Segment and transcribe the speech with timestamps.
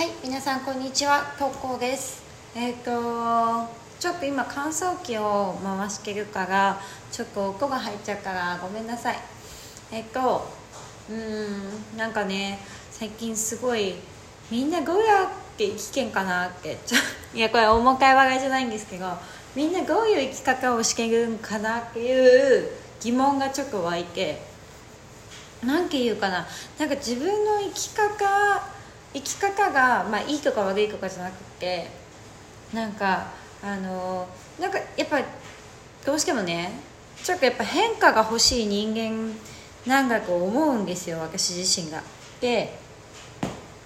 [0.00, 2.22] はい皆さんこんにちは投稿です。
[2.54, 2.90] えっ、と
[4.00, 6.80] ちょっと今乾燥機を回してるから
[7.12, 9.16] ちょっと音が入っちゃうからごめんなさい。
[9.92, 10.48] えっ、と
[11.10, 12.60] うんなんかね
[12.90, 13.96] 最近すごい
[14.50, 15.26] みんなどうやっ
[15.58, 16.78] て生きてんかなって。
[16.86, 16.98] ち ょ
[17.34, 19.06] いやこれ重かい笑いじゃないんですけど
[19.54, 22.70] みんなどういう生き方をしてるんかなっていう
[23.02, 24.48] 疑問がちょっと湧いて。
[25.62, 26.46] なんていうかな。
[26.78, 28.79] なんか自分の生き方
[29.12, 31.88] 生き方が、まあ、いいとか悪いとかじゃなくて
[32.72, 33.26] なんか
[33.62, 34.28] あの
[34.60, 35.20] なんかやっぱ
[36.06, 36.72] どうしてもね
[37.22, 39.34] ちょっとやっぱ変化が欲しい人間
[39.86, 42.02] なんだと思うんですよ私自身が。
[42.40, 42.78] で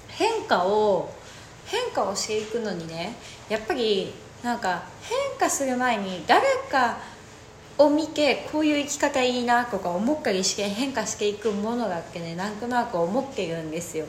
[0.09, 1.12] 変化を
[1.66, 3.16] 変化をしていくのにね
[3.48, 4.12] やっぱり
[4.43, 6.98] なんか変化する前に誰か
[7.79, 14.06] を見てこういう生き方いいなとか思ったりして変化していくものだってねなんとなく思ってるんですよ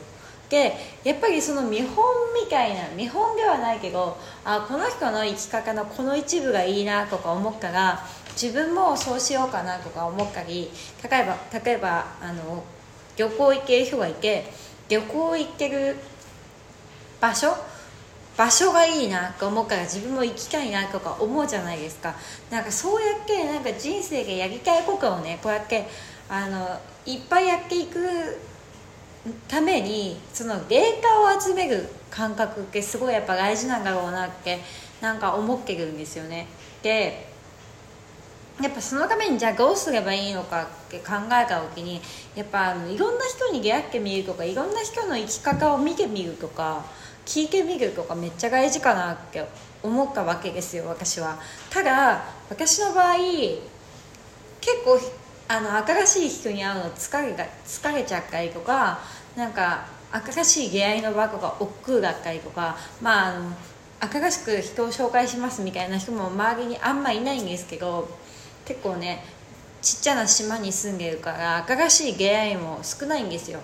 [0.48, 2.04] でやっぱりその見本
[2.40, 8.00] みたいな見本ではないけどあこの人の生き方のこの一部がいいなとか思ったら
[8.40, 10.70] 自分もそうしようかなとか思ったり
[11.02, 12.62] 例えば例えばあの
[13.16, 14.44] 旅行行ける人がいて
[14.88, 15.96] 旅行行ってる
[17.20, 17.56] 場所？
[18.36, 22.14] 場所がいいなと思うから自分も行きたいなとか思うじゃないですか。
[22.50, 25.88] なんかそうやってなんか人生がやりたいことをねこうやって
[26.28, 27.98] あのいっぱいやっていく
[29.48, 34.58] ためにそのデータを集める感覚ってすごいやっぱ大事なんだろうなって
[35.00, 36.46] なんか思ってるんですよね。
[36.82, 37.26] で
[38.60, 42.00] やっぱそのためにじゃあどうすればいいのかって考えた時に
[42.34, 46.84] やっぱあのいろんな人に出会ってみるとかいろんな人の生き方を見てみるとか
[47.26, 49.46] 聞いてみるとかめっちゃ大事かなって
[49.82, 51.38] 思ったわけですよ私は。
[51.68, 53.16] ただ私の場合
[54.60, 54.98] 結構
[55.48, 58.98] あの新しい人に会うの疲れが疲れちゃったりとか
[59.36, 63.52] なんか新しい出会いの場とか億劫だったりとかまああの
[64.00, 68.08] 新しく人を紹介しますみたいな人も周りにあんまいないんですけど
[68.64, 69.22] 結構ね
[69.82, 73.60] ちっちゃな島に住んでるから新しい出会いも少ないんですよ。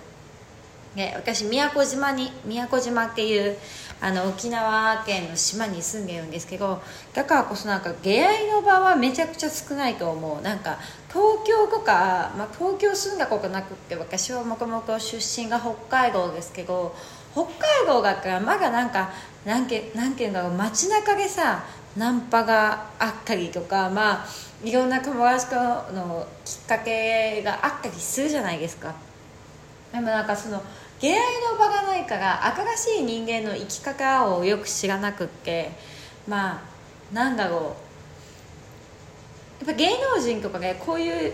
[0.94, 3.56] で私宮古島に宮古島っていう
[4.00, 6.82] あの沖縄県の島に住んでるんですけど
[7.14, 10.42] だからこそなんか出会いの場はめちゃくちゃ少ないと思う。
[10.42, 16.94] なんか東京とか、まあ、東京住んだことなくって私はもともと出身が北海道ですけど
[17.32, 17.52] 北海
[17.86, 19.10] 道だからまだなんか
[19.44, 21.64] 何件何件か街中でさ
[21.96, 24.26] ナンパがあったりとかまあ
[24.64, 25.56] いろんな友達と
[25.92, 28.94] のきっかけがあったりするじゃないですか。
[29.92, 30.62] でもなんかその
[31.02, 31.18] 出会い
[31.50, 32.46] の場がないから
[32.76, 35.72] 新しい人間の生き方をよく知らなくって
[36.28, 36.62] まあ
[37.12, 37.76] なんだろ
[39.60, 39.64] う。
[39.64, 41.32] やっぱ芸能人とかねこういう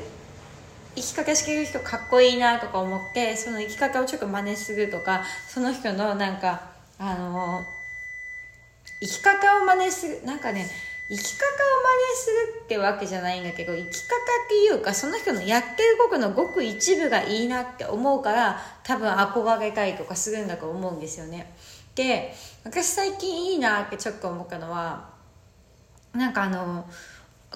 [0.95, 6.63] 生き方してる人かっこいいなとか思ってその生き方をちょっと真似するとかその人のなんか
[6.99, 7.65] あの
[9.01, 10.69] 生き方を真似するなんかね
[11.11, 21.55] 生き方を真似するってわけじゃないんだけど生き方っていうかその人のやってる僕のごく一部がいいなって思うから多分憧れたりとかするんだと思うんですよね。
[21.95, 25.09] で私最近いいなってちょっと思ったのは
[26.13, 26.87] なんかあの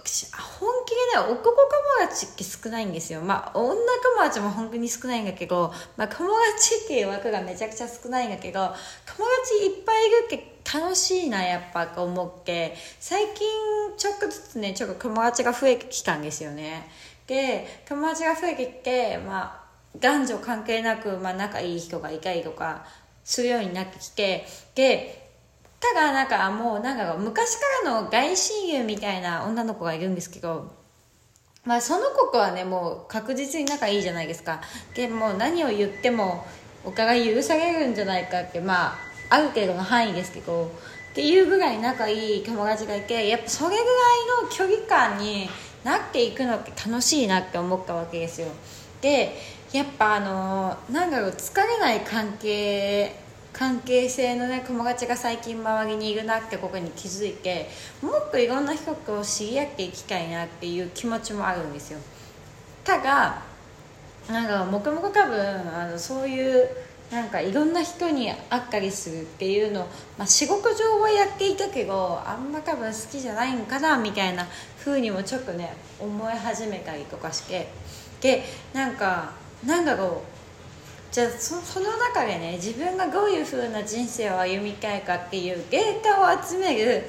[0.05, 3.21] 私本気でね男友達って少ないんですよ。
[3.21, 3.79] まあ女友
[4.19, 8.75] 達も本当に少ないんだけど、まあ、友達っていう枠がめちゃくちゃ少ないんだけど友
[9.43, 12.75] 達いっぱいいるって楽しいなやっぱと思って。
[12.99, 13.47] 最近
[13.97, 16.91] ちょっとずつねちょっと友達が増えてきたんですよね。
[17.27, 19.63] で友達が増えてきてまあ
[19.99, 22.87] 男女関係なく、まあ、仲いい人がいたりとか
[23.25, 25.22] するようになってきてで
[25.83, 30.73] ただなんかもうなんか昔からの外親友みたいな女の子がいるんですけど
[31.65, 34.61] まあその子はねもう確実に仲いいじゃないですか。
[34.95, 36.47] でも何を言っても
[36.85, 38.99] お互い許されるんじゃないかってまあ
[39.31, 40.73] ある程度の範囲ですけど
[41.11, 43.87] っていうぐらい仲いい友達がいてやっぱそれぐらい
[44.43, 45.49] の距離感に
[45.85, 48.49] なっていくのって楽しいなって思ったわけですよ。
[49.01, 49.37] で
[49.73, 53.15] やっぱあのなんだろう疲れない関係
[53.53, 57.69] 関係性のね友達が最近周りにいるなってことに気づいて
[58.03, 61.99] もっといろんな人と知り合っていきたいなっていう気持ちもあるんですよ。
[62.85, 63.43] ただ
[64.29, 65.39] なんかもともと多分
[65.75, 66.69] あのそういう
[67.11, 69.81] なんかいろんな人に会ったりするっていうの、
[70.17, 74.47] まあ、仕事上はやっていたけどあんま多分好きじゃないんかなみたいな
[74.83, 77.69] 風にもちょっとね思い始めたりとかして。
[78.23, 79.33] でなんか
[79.67, 80.42] なんだろう。
[81.13, 87.05] じゃあその中でね自分がどういう風な人生を歩みたいかっていうデータを集める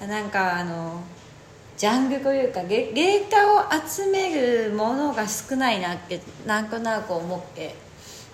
[0.00, 1.02] なんかあの
[1.76, 7.74] ジャンルというかデータを集めるものが少ないなってなんとなく思って。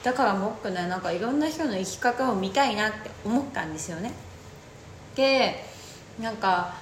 [0.02, 4.12] だからもっとねなんかいろんな人の生き方を見たいなって思ったんですよね。
[5.16, 5.64] で
[6.20, 6.74] なんか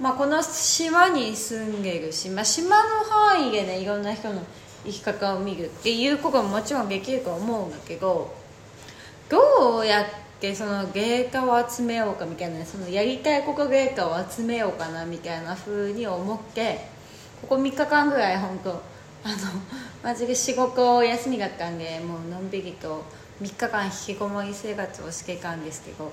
[0.00, 4.40] まあ、この島に住んでるし、まあ、島の範囲でねいろんな人の
[4.84, 8.34] 生き方を見るっていうことももちろんできると思うんだけど
[9.28, 10.04] どうやっ
[10.40, 16.86] てその芸家を集めようかみたいなそのやりたいここ芸家を集めようかなみたいなふうに思って
[17.42, 18.82] ここ3日間ぐらい本当あの
[20.02, 23.04] マジで仕事休みだったんでもうのんびりと
[23.42, 26.10] 3日間引きこもり生活をしてたんですけど。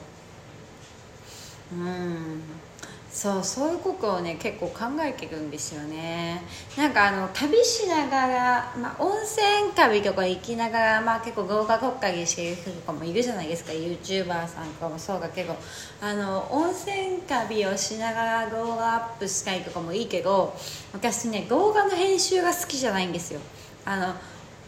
[1.74, 2.42] うん。
[3.12, 6.44] そうそういうことをね結構考えてるんですよね。
[6.78, 13.72] なんかあの旅しながら、まあ、温泉旅とか行きながら、まあ、結構豪華国家にしてる人とかもいるじゃないですか。
[13.72, 15.56] YouTuber さんとかもそうだけど。
[16.00, 20.56] あの温泉旅をしながら動画アップしたいとかもいいけど
[20.94, 23.40] 私ね動画の編集が好きじゃないんですよ。
[23.86, 24.14] あの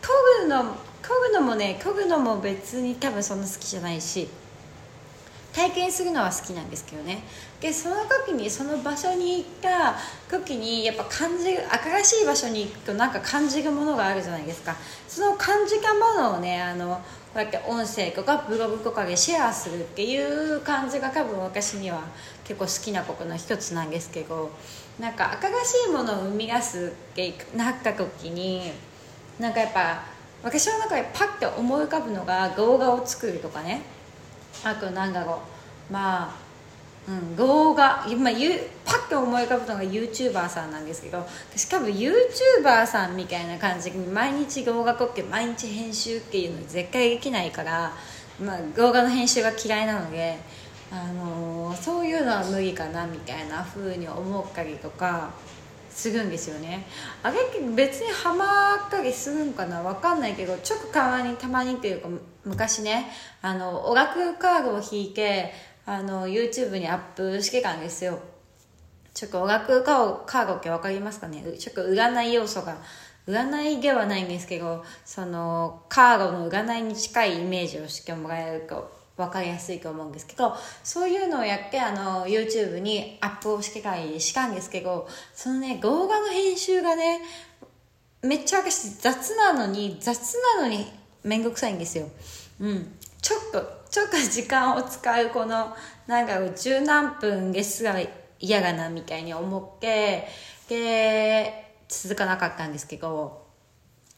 [0.01, 0.09] 撮
[0.41, 4.27] るの撮るのもね撮るのも別に多分そんな好きじゃないし。
[5.54, 7.24] 体験するのは好きなんですけどね。
[7.60, 9.96] でその時にその場所に行った
[10.30, 11.60] 時にやっぱ感じる
[12.01, 14.75] 新しい場所に行くとなんか感じるものがあるじゃないですか。
[15.07, 17.01] その感じたものをねあの
[17.34, 22.01] こうやって音声とかブログとかでシェアするっていう感じが多分私には
[22.44, 24.50] 結構好きなことの一つなんですけど
[25.00, 28.72] なんか新しいものを生み出すってなった時に
[29.40, 30.04] なんかやっぱ
[30.42, 33.81] 私の中でパッて思い浮かぶのが動画を作るとかね。
[34.63, 35.41] あとなんだろ
[35.89, 36.50] うまあ
[37.09, 38.33] うん、動画、まあ、
[38.85, 47.94] パッと思い浮かぶのが YouTuber さんなんですけど私多分 YouTuber さんみたいな感じに毎日動画撮って毎日編集っていうの絶対できないから、
[48.39, 50.38] まあ、動画の編集が嫌いなので、
[50.91, 55.31] あのー、そういうのは無理かなみたいな風に思ったりとか
[56.00, 56.88] するんですよね。
[57.22, 57.38] あれ
[57.75, 62.07] 別にハマったりするんかな分かんないけどちょっとたまにたまにっていうか
[62.46, 63.12] 昔ね
[63.42, 65.51] あのオラクルカードを引いて
[65.86, 68.19] あの YouTube にアップしてたんですよ。
[69.13, 71.44] ちょっとオラクルカードって分かりますかね？
[71.60, 72.78] ちょっと占い要素が。
[73.28, 87.19] 占いではないんですけどそのカードの占いに近いイメージをしてもらえると分かりやすいと思うんですけどそういうのをやってあの YouTube にアップをしてたりしたんですけどそのね動画の編集がね
[88.24, 90.86] めっちゃ私雑なのに雑なのに
[91.24, 92.10] 面倒くさいんですよ。
[92.60, 92.95] うん。
[93.21, 95.75] ちょっとちょっと時間を使うこの
[96.07, 97.95] なんか十何分ですが
[98.39, 100.27] 嫌がなみたいに思って
[100.69, 103.49] で続かなかったんですけど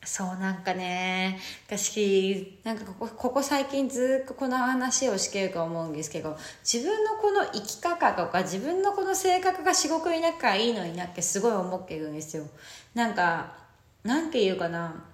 [0.04, 12.46] そうなんかね私なんかここここ最近ずっとこの話をしてると思うんですけど自分のこの生き方とか自分のこの性格が仕事になったらいいのになってすごい思ってるんですよ。
[12.96, 13.54] なんか
[14.04, 15.06] なんて言うかな。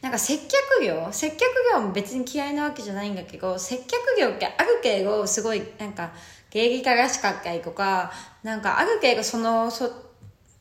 [0.00, 1.08] なんか接客業。
[1.10, 1.40] 接客
[1.72, 3.90] 業も別に嫌いなわけじゃないんだけど接客
[4.20, 6.12] 業ってある程度すごいなんか
[6.50, 8.12] 芸技家らしかったりとか
[8.44, 10.07] なんかある程度そのそ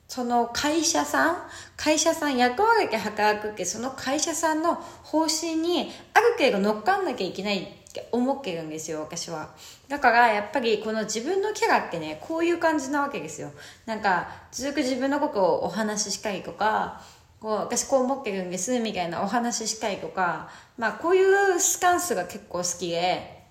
[0.08, 1.38] その会社さん
[1.76, 9.50] 会社さん雇われて働くってその会社さんの方針にある程度乗っかんなきゃいけないって思ってるんですよ私は。
[9.88, 13.52] だからやっぱりこの自分のキャラってねこういう感じなわけですよ。
[13.86, 17.02] なんかずっと自分のことをお話ししたりとか
[17.40, 23.44] こう私こう思ってるんですみたいなお話ししたいとか、まあこういうスタンスが結構好きで、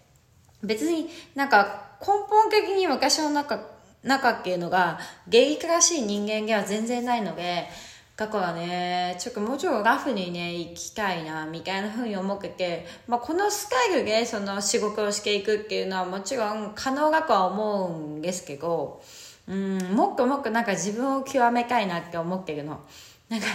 [0.62, 3.60] 別になんか根本的に私の中、
[4.06, 4.98] 中っていうのが
[5.28, 7.68] 芸術らしい人間では全然ないので、
[8.16, 19.02] だからね、ちょっともうちょっとラフにね、行きたいな、みたいな風に思ってて、まあこのスタイルでその仕事をしていくっていうのはもちろん可能だとは思うんですけど、
[19.48, 22.80] うん、もっともっとなんか自分を極めたいなって思ってるの。
[23.28, 23.46] なんか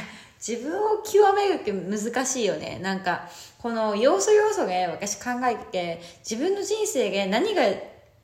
[0.46, 3.30] 自分を極めるって難しいよねなんか
[3.60, 7.62] この要素要素で私考えて自分の人生で何が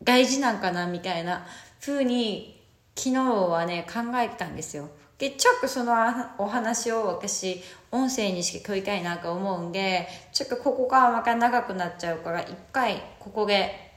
[0.04, 1.46] 大事なんかなみたいな
[1.80, 2.60] ふうに
[2.96, 4.90] 昨日はね考えてたんですよ。
[5.18, 5.94] でちょっとその
[6.38, 13.92] お話を私音声にして取りたいなと思うんでちょっとここがまた長くなっちゃうから一回ここで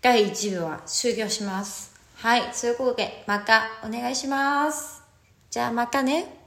[0.00, 1.94] 第一部は終了します。
[2.16, 5.02] はいそういうことでまたお願いします。
[5.50, 6.43] じゃあまたね。